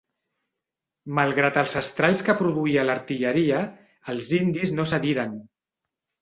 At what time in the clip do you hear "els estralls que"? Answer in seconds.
1.61-2.35